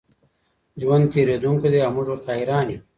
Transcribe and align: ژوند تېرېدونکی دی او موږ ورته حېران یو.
ژوند 0.81 1.05
تېرېدونکی 1.13 1.67
دی 1.73 1.79
او 1.85 1.91
موږ 1.95 2.07
ورته 2.09 2.31
حېران 2.37 2.67
یو. 2.73 2.79